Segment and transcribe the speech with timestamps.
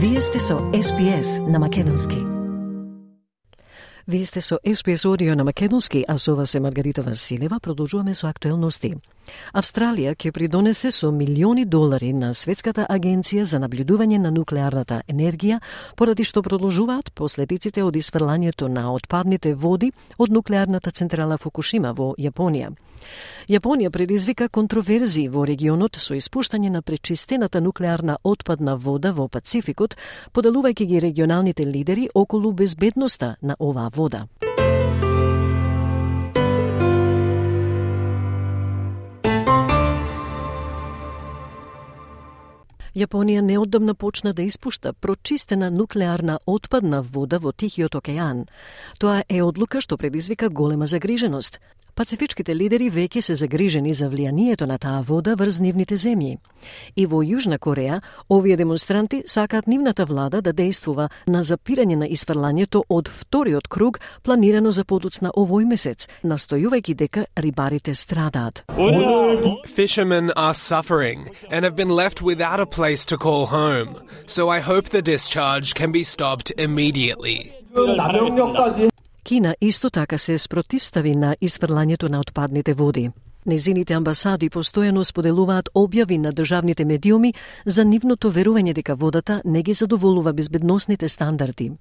[0.00, 2.16] Вие сте со SPS на Македонски.
[4.08, 7.58] Вие сте со SPS Audio на Македонски, а со вас е Маргарита Василева.
[7.60, 8.94] Продолжуваме со актуелности.
[9.52, 15.60] Австралија ќе придонесе со милиони долари на Светската агенција за наблюдување на нуклеарната енергија,
[15.96, 22.72] поради што продолжуваат последиците од исфрлањето на отпадните води од нуклеарната централа Фукушима во Јапонија.
[23.48, 29.96] Јапонија предизвика контроверзии во регионот со испуштање на пречистената нуклеарна отпадна вода во Пацификот,
[30.32, 34.26] поделувајќи ги регионалните лидери околу безбедноста на оваа вода.
[42.96, 48.46] Јапонија неодамна почна да испушта прочистена нуклеарна отпадна вода во Тихиот океан.
[48.98, 51.60] Тоа е одлука што предизвика голема загриженост.
[51.98, 56.36] Пацифичките лидери веќе се загрижени за влијанието на таа вода врз нивните земји.
[56.94, 57.96] И во Јужна Кореја,
[58.30, 64.70] овие демонстранти сакаат нивната влада да действува на запирање на исфрлањето од вториот круг планирано
[64.70, 68.62] за подоцна овој месец, настојувајќи дека рибарите страдаат.
[69.66, 73.98] Fishermen are suffering and have been left without a place to call home.
[74.26, 77.52] So I hope the discharge can be stopped immediately.
[79.28, 83.10] Кина исто така се спротивстави на исфрлањето на отпадните води.
[83.46, 87.34] Незините амбасади постојано споделуваат објави на државните медиуми
[87.66, 91.72] за нивното верување дека водата не ги задоволува безбедносните стандарди.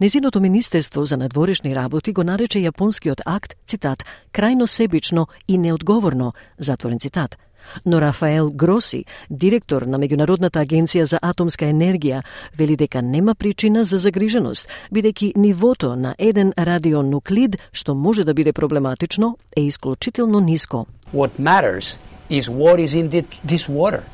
[0.00, 6.98] Незиното Министерство за надворешни работи го нарече јапонскиот акт, цитат, крајно себично и неодговорно, затворен
[6.98, 7.38] цитат–
[7.84, 12.22] Но Рафаел Гроси, директор на Меѓународната агенција за атомска енергија,
[12.58, 18.52] вели дека нема причина за загриженост, бидејќи нивото на еден радионуклид, што може да биде
[18.52, 20.86] проблематично, е исклучително ниско.
[21.14, 21.98] What matters
[22.30, 23.08] is what is in
[23.44, 24.04] this water.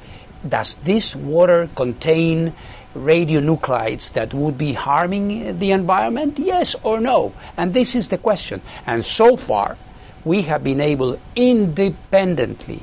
[0.44, 2.52] Does this water contain
[2.94, 6.38] radionuclides that would be harming the environment?
[6.38, 7.32] Yes or no?
[7.56, 8.60] And this is the question.
[8.86, 9.76] And so far,
[10.24, 12.82] we have been able independently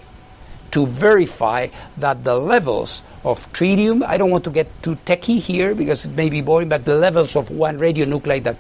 [0.76, 5.74] to verify that the levels of tritium, I don't want to get too techy here
[5.74, 8.58] because it may be boring, but the levels of one radionuclide that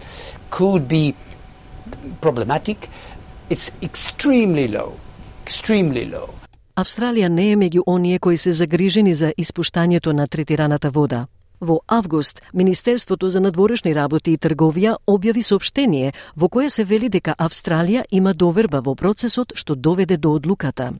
[0.49, 1.13] could be
[2.21, 2.89] problematic,
[3.49, 4.95] it's extremely low,
[5.43, 6.29] extremely low.
[6.75, 11.27] Австралија не е меѓу оние кои се загрижени за испуштањето на третираната вода.
[11.61, 17.35] Во август, Министерството за надворешни работи и трговија објави сообштение во кое се вели дека
[17.39, 20.93] Австралија има доверба во процесот што доведе до одлуката.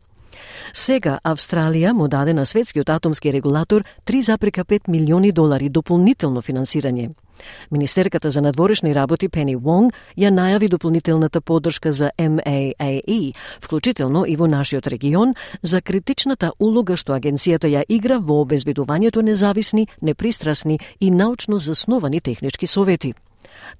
[0.74, 7.10] Сега Австралија му даде на светскиот атомски регулатор 3,5 милиони долари дополнително финансирање.
[7.72, 14.48] Министерката за надворешни работи Пени Вонг ја најави дополнителната поддршка за MAAE, вклучително и во
[14.48, 21.58] нашиот регион, за критичната улога што агенцијата ја игра во обезбедувањето независни, непристрасни и научно
[21.58, 23.14] засновани технички совети.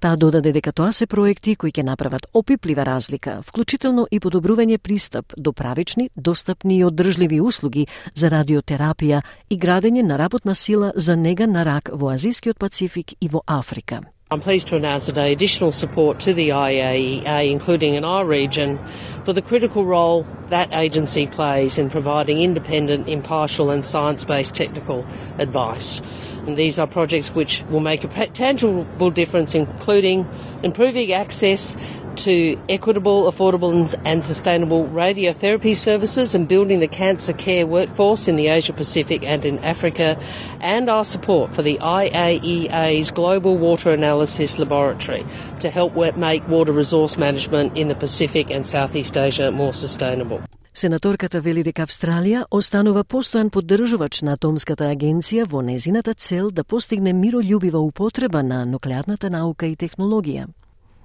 [0.00, 5.32] Таа додаде дека тоа се проекти кои ќе направат опиплива разлика, вклучително и подобрување пристап
[5.36, 11.46] до правични, достапни и одржливи услуги за радиотерапија и градење на работна сила за нега
[11.46, 14.02] на рак во Азискиот Пацифик и во Африка.
[14.28, 18.80] I'm pleased to announce today additional support to the IAEA, including in our region,
[19.22, 25.06] for the critical role that agency plays in providing independent, impartial and science-based technical
[25.38, 26.02] advice.
[26.44, 30.28] And these are projects which will make a tangible difference, including
[30.64, 31.76] improving access
[32.17, 33.71] to equitable, affordable
[34.05, 39.45] and sustainable radiotherapy services and building the cancer care workforce in the Asia Pacific and
[39.45, 40.19] in Africa,
[40.59, 45.25] and our support for the IAEA's Global Water Analysis Laboratory
[45.59, 50.41] to help make water resource management in the Pacific and Southeast Asia more sustainable.
[50.73, 57.11] Сенаторката вели дека Австралија останува постојан поддржувач на Атомската агенција во незината цел да постигне
[57.13, 60.47] мирољубива употреба на нуклеарната наука и технологија.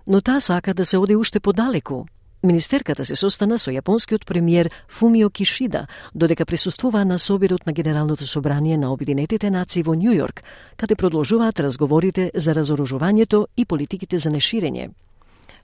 [0.07, 2.05] Но таа сака да се оди уште подалеку.
[2.43, 5.85] Министерката се состана со јапонскиот премиер Фумио Кишида,
[6.15, 10.41] додека присуствува на собирот на Генералното собрание на Обединетите нации во Њујорк,
[10.75, 14.89] каде продолжуваат разговорите за разоружувањето и политиките за неширење.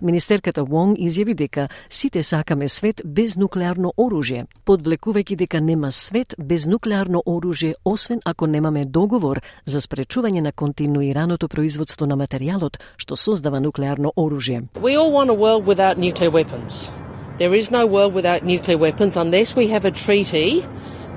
[0.01, 6.67] Министерката Вонг изјави дека сите сакаме свет без нуклеарно оружје, подвлекувајќи дека нема свет без
[6.67, 13.59] нуклеарно оружје, освен ако немаме договор за спречување на континуираното производство на материјалот што создава
[13.59, 14.67] нуклеарно оружје.
[14.81, 16.91] We all want a world without nuclear weapons.
[17.39, 20.63] There is no world without nuclear weapons unless we have a treaty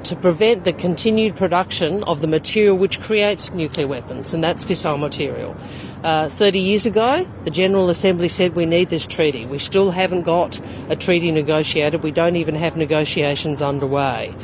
[0.05, 4.99] to prevent the continued production of the material which creates nuclear weapons, and that's fissile
[4.99, 5.57] material.
[6.03, 9.47] Uh, 30 years ago, the General Assembly said we need this treaty.
[9.47, 12.03] We still haven't got a treaty negotiated.
[12.03, 14.35] We don't even have negotiations underway.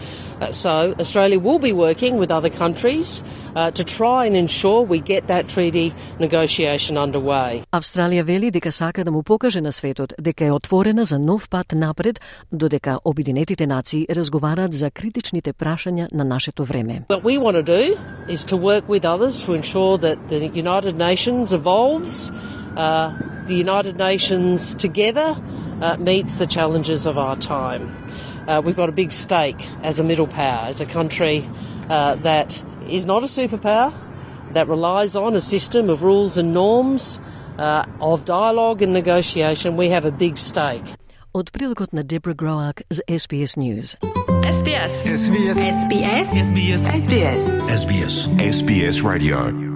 [0.41, 3.23] Uh, so Australia will be working with other countries
[3.55, 7.63] uh, to try and ensure we get that treaty negotiation underway.
[7.71, 11.73] Австралија вели дека сака да му покаже на светот дека е отворена за нов пат
[11.75, 12.21] напред,
[12.51, 17.03] додека Обединетите нации разговараат за критичните прашања на нашето време.
[17.09, 17.97] What we want to do
[18.27, 22.31] is to work with others to ensure that the United Nations evolves,
[22.75, 23.11] uh,
[23.47, 25.29] the United Nations together
[25.81, 27.83] uh, meets the challenges of our time.
[28.46, 31.44] Uh, we've got a big stake as a middle power, as a country
[31.90, 33.92] uh, that is not a superpower,
[34.52, 37.20] that relies on a system of rules and norms,
[37.58, 39.76] uh, of dialogue and negotiation.
[39.76, 40.84] We have a big stake.
[41.34, 43.96] Од прилогот на Дебра Гроак за SBS News.
[44.46, 44.92] SBS.
[45.04, 45.58] SBS.
[45.58, 46.28] SBS.
[46.48, 46.80] SBS.
[47.02, 47.46] SBS.
[47.82, 48.14] SBS.
[48.52, 49.66] SBS Radio.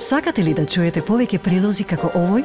[0.00, 2.44] Сакате ли да чуете повеќе прилози како овој?